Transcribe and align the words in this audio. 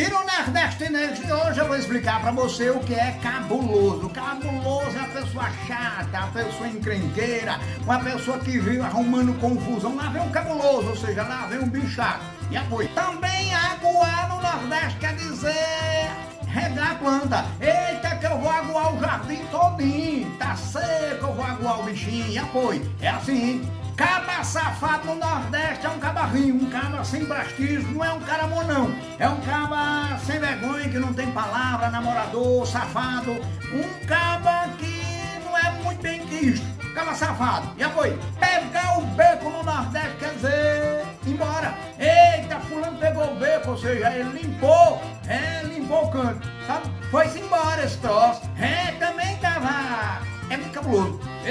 E 0.00 0.08
no 0.08 0.24
Nordestinês 0.24 1.18
de 1.18 1.30
hoje 1.30 1.60
eu 1.60 1.68
vou 1.68 1.76
explicar 1.76 2.22
pra 2.22 2.30
você 2.30 2.70
o 2.70 2.80
que 2.80 2.94
é 2.94 3.18
cabuloso. 3.22 4.08
Cabuloso 4.08 4.96
é 4.96 5.00
a 5.00 5.08
pessoa 5.08 5.50
chata, 5.66 6.20
a 6.20 6.26
pessoa 6.28 6.68
encrenqueira, 6.68 7.60
uma 7.84 7.98
pessoa 7.98 8.38
que 8.38 8.52
vive 8.52 8.80
arrumando 8.80 9.38
confusão. 9.38 9.94
Lá 9.94 10.08
vem 10.08 10.22
um 10.22 10.30
cabuloso, 10.30 10.88
ou 10.88 10.96
seja, 10.96 11.22
lá 11.22 11.46
vem 11.48 11.58
um 11.58 11.68
bichaco. 11.68 12.24
E 12.50 12.56
apoio. 12.56 12.88
Também 12.94 13.54
aguar 13.54 14.30
no 14.30 14.40
Nordeste 14.40 14.98
quer 15.00 15.16
dizer 15.16 16.08
regar 16.46 16.92
a 16.92 16.94
planta. 16.94 17.44
Eita, 17.60 18.16
que 18.16 18.24
eu 18.24 18.38
vou 18.38 18.50
aguar 18.50 18.94
o 18.94 19.00
jardim 19.00 19.44
todinho. 19.50 20.34
Tá 20.38 20.56
seco, 20.56 21.26
eu 21.26 21.34
vou 21.34 21.44
aguar 21.44 21.80
o 21.80 21.82
bichinho. 21.82 22.26
E 22.26 22.38
apoio. 22.38 22.90
É 23.02 23.08
assim. 23.08 23.68
Caba 24.00 24.42
safado 24.42 25.08
no 25.08 25.16
Nordeste 25.16 25.84
é 25.84 25.88
um 25.90 25.98
cabarrinho, 25.98 26.54
um 26.54 26.70
caba 26.70 27.04
sem 27.04 27.26
prestígio, 27.26 27.86
não 27.92 28.02
é 28.02 28.10
um 28.10 28.20
cara 28.20 28.46
bom 28.46 28.62
não. 28.62 28.94
É 29.18 29.28
um 29.28 29.38
caba 29.42 30.18
sem 30.24 30.38
vergonha, 30.38 30.88
que 30.88 30.98
não 30.98 31.12
tem 31.12 31.30
palavra, 31.32 31.90
namorador, 31.90 32.66
safado. 32.66 33.32
Um 33.70 34.06
caba 34.06 34.70
que 34.78 35.04
não 35.44 35.58
é 35.58 35.70
muito 35.82 36.00
bem 36.00 36.26
quisto. 36.26 36.64
Caba 36.94 37.14
safado. 37.14 37.74
E 37.76 37.82
apoio. 37.82 38.18
Pegar 38.40 39.00
o 39.00 39.02
beco 39.02 39.50
no 39.50 39.62
Nordeste 39.62 40.16
quer 40.18 40.32
dizer 40.32 41.06
embora. 41.26 41.74
Eita, 41.98 42.58
fulano 42.60 42.96
pegou 42.96 43.32
o 43.32 43.36
beco, 43.38 43.72
ou 43.72 43.76
seja, 43.76 44.10
ele 44.14 44.42
limpou, 44.42 45.02
é, 45.28 45.62
limpou 45.64 46.06
o 46.06 46.10
canto, 46.10 46.48
sabe? 46.66 46.90
Foi-se 47.10 47.38
embora 47.38 47.84
esse 47.84 47.98
troço. 47.98 48.49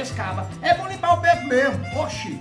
Caba. 0.07 0.47
É 0.61 0.73
bom 0.73 0.87
limpar 0.87 1.13
o 1.13 1.17
beco 1.17 1.45
mesmo. 1.47 1.99
Oxi. 1.99 2.39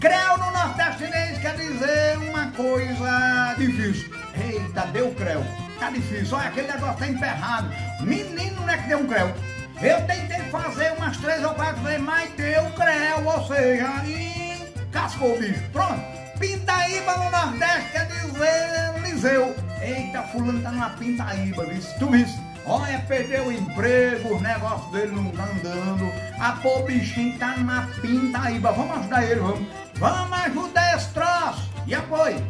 Creu 0.00 0.38
no 0.38 0.50
nordestinês 0.50 1.38
quer 1.38 1.56
dizer 1.56 2.18
uma 2.18 2.50
coisa 2.52 3.54
difícil. 3.56 4.10
Eita, 4.36 4.86
deu 4.86 5.14
creu. 5.14 5.44
Tá 5.78 5.90
difícil. 5.90 6.36
Olha, 6.36 6.48
aquele 6.48 6.72
negócio 6.72 6.98
tá 6.98 7.08
emperrado. 7.08 7.70
Menino 8.00 8.60
não 8.60 8.68
é 8.68 8.78
que 8.78 8.88
deu 8.88 8.98
um 8.98 9.06
creu. 9.06 9.34
Eu 9.80 10.06
tentei 10.06 10.40
fazer 10.50 10.92
umas 10.92 11.16
três 11.16 11.44
ou 11.44 11.54
quatro 11.54 11.82
vezes, 11.82 12.00
mas 12.00 12.30
deu 12.32 12.64
creu. 12.70 13.26
Ou 13.26 13.46
seja, 13.46 14.04
e 14.06 14.88
cascou 14.92 15.34
o 15.34 15.38
bicho. 15.38 15.62
Pronto. 15.72 16.00
Pintaíba 16.38 17.16
no 17.16 17.30
Nordeste 17.30 17.92
quer 17.92 18.06
dizer 18.06 19.00
Liseu. 19.02 19.54
Eita, 19.80 20.22
fulano 20.24 20.60
tá 20.62 20.70
numa 20.70 20.90
pintaíba, 20.90 21.64
viu? 21.66 21.82
Tu 21.98 22.10
viste? 22.10 22.53
Olha, 22.66 22.98
perdeu 23.06 23.46
o 23.46 23.52
emprego, 23.52 24.36
os 24.36 24.40
negócios 24.40 24.90
dele 24.90 25.14
não 25.14 25.30
tá 25.32 25.44
andando. 25.44 26.10
A 26.40 26.52
pô 26.52 26.82
bichinho 26.82 27.38
tá 27.38 27.56
na 27.58 27.88
pintaíba. 28.00 28.72
Vamos 28.72 28.98
ajudar 28.98 29.22
ele, 29.24 29.40
vamos. 29.40 29.68
Vamos 29.96 30.38
ajudar 30.46 30.96
esse 30.96 31.10
troço. 31.10 31.70
E 31.86 31.94
apoio. 31.94 32.42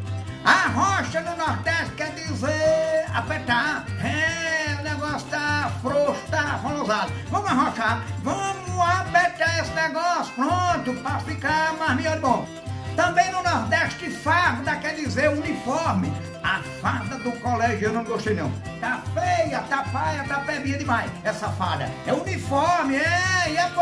A 0.44 0.68
rocha 0.68 1.20
no 1.20 1.36
Nordeste 1.36 1.94
quer 1.96 2.14
dizer 2.14 3.06
apertar. 3.12 3.86
É, 4.04 4.80
o 4.80 4.84
negócio 4.84 5.26
tá 5.28 5.72
frouxo, 5.82 6.20
tá 6.30 6.60
falosado. 6.62 7.12
Vamos 7.30 7.50
arrochar. 7.50 8.04
Vamos 8.22 8.80
apertar 8.80 9.60
esse 9.60 9.72
negócio. 9.72 10.32
Pronto, 10.34 10.94
pra 11.02 11.18
ficar 11.20 11.74
mais 11.78 11.96
melhor 11.96 12.20
bom. 12.20 12.46
Também 12.94 13.32
no 13.32 13.42
Nordeste, 13.42 14.08
farda 14.10 14.76
quer 14.76 14.94
dizer 14.94 15.30
uniforme. 15.30 16.12
A 16.54 16.62
farda 16.80 17.16
do 17.16 17.32
colégio 17.40 17.88
eu 17.88 17.92
não 17.92 18.04
gostei 18.04 18.32
não. 18.32 18.48
Tá 18.80 19.02
feia, 19.12 19.58
tá 19.62 19.82
paia, 19.92 20.22
tá 20.22 20.38
pebinha 20.38 20.78
demais. 20.78 21.10
Essa 21.24 21.48
farda. 21.48 21.90
É 22.06 22.12
uniforme, 22.12 22.94
é, 22.94 23.50
e. 23.50 23.56
É, 23.56 23.72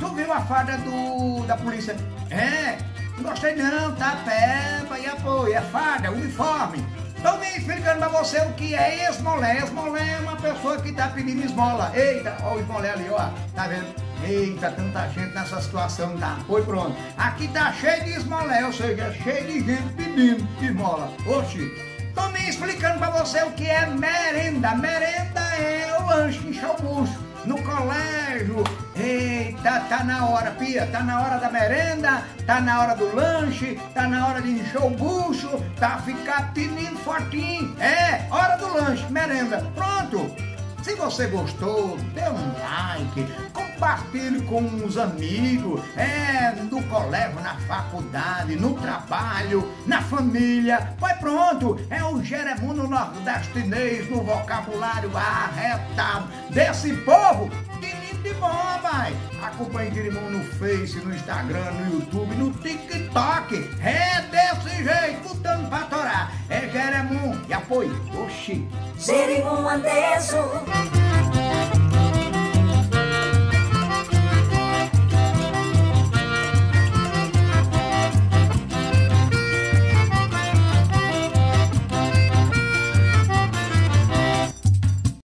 tu 0.00 0.08
viu 0.08 0.32
a 0.32 0.40
farda 0.40 0.76
do 0.78 1.46
da 1.46 1.56
polícia? 1.56 1.96
É, 2.28 2.78
não 3.16 3.30
gostei 3.30 3.54
não, 3.54 3.94
tá 3.94 4.18
peba 4.24 4.98
e 4.98 5.06
apoio. 5.06 5.54
É 5.54 5.60
farda, 5.60 6.10
uniforme. 6.10 6.84
Estou 7.16 7.38
me 7.38 7.46
explicando 7.56 7.98
pra 7.98 8.08
você 8.08 8.40
o 8.40 8.52
que 8.54 8.74
é 8.74 9.08
esmolé. 9.08 9.58
Esmolé 9.58 10.14
é 10.14 10.18
uma 10.18 10.34
pessoa 10.34 10.80
que 10.80 10.90
tá 10.90 11.06
pedindo 11.06 11.44
esmola. 11.44 11.92
Eita, 11.94 12.36
ó 12.42 12.54
o 12.54 12.58
esmolé 12.58 12.90
ali, 12.90 13.06
ó. 13.08 13.30
Tá 13.54 13.68
vendo? 13.68 13.94
Eita, 14.24 14.72
tanta 14.72 15.08
gente 15.10 15.32
nessa 15.32 15.60
situação, 15.60 16.18
tá? 16.18 16.38
Foi 16.48 16.64
pronto. 16.64 16.96
Aqui 17.16 17.46
tá 17.46 17.72
cheio 17.72 18.02
de 18.02 18.10
esmolé, 18.14 18.64
ou 18.64 18.72
seja, 18.72 19.12
cheio 19.12 19.46
de 19.46 19.64
gente 19.64 19.92
pedindo 19.92 20.48
esmola. 20.60 21.08
Oxi. 21.24 21.85
Me 22.32 22.48
explicando 22.48 22.98
pra 22.98 23.10
você 23.10 23.42
o 23.42 23.52
que 23.52 23.66
é 23.66 23.86
merenda. 23.86 24.74
Merenda 24.74 25.40
é 25.58 25.96
o 26.00 26.06
lanche, 26.06 26.46
encher 26.48 26.70
o 26.70 26.74
bucho. 26.74 27.26
No 27.44 27.62
colégio, 27.62 28.64
eita, 28.96 29.80
tá 29.88 30.02
na 30.02 30.26
hora, 30.26 30.50
pia, 30.52 30.86
tá 30.88 31.00
na 31.00 31.20
hora 31.20 31.38
da 31.38 31.48
merenda, 31.48 32.24
tá 32.44 32.60
na 32.60 32.80
hora 32.80 32.96
do 32.96 33.14
lanche, 33.14 33.78
tá 33.94 34.08
na 34.08 34.26
hora 34.26 34.42
de 34.42 34.50
encher 34.50 34.82
o 34.82 34.90
bucho, 34.90 35.62
tá 35.78 35.98
ficar 35.98 36.52
pedindo 36.52 36.98
fortinho. 36.98 37.76
É, 37.80 38.26
hora 38.30 38.56
do 38.56 38.72
lanche, 38.74 39.06
merenda. 39.10 39.64
Pronto. 39.76 40.34
Se 40.82 40.94
você 40.94 41.26
gostou, 41.26 41.96
dê 42.14 42.28
um 42.28 42.52
like, 42.60 43.26
compartilhe 43.76 44.40
com 44.42 44.64
os 44.84 44.96
amigos, 44.96 45.82
é, 45.96 46.52
no 46.70 46.82
colégio, 46.84 47.40
na 47.40 47.54
faculdade, 47.60 48.56
no 48.56 48.74
trabalho, 48.74 49.70
na 49.86 50.00
família. 50.00 50.94
Foi 50.98 51.12
pronto, 51.14 51.78
é 51.90 52.02
o 52.02 52.22
Jeremundo 52.22 52.88
nordestinês 52.88 54.10
no 54.10 54.22
vocabulário 54.22 55.10
arretado 55.14 56.28
desse 56.50 56.92
povo 56.98 57.50
de 58.22 58.34
bom, 58.34 58.80
vai. 58.82 59.14
Acompanhe 59.40 59.94
Jeremundo 59.94 60.38
no 60.38 60.44
Face, 60.54 60.96
no 60.96 61.14
Instagram, 61.14 61.70
no 61.72 61.94
YouTube, 61.94 62.34
no 62.34 62.50
TikTok. 62.50 63.70
É 63.80 64.22
desse 64.22 64.82
jeito, 64.82 65.28
botando 65.28 65.68
pra 65.68 65.82
torar. 65.82 66.32
É 66.48 66.68
Jeremundo 66.68 67.40
e 67.48 67.54
apoio. 67.54 67.94
Oxi. 68.24 68.66
Jeremundo 68.98 69.68
Andejo. 69.68 71.45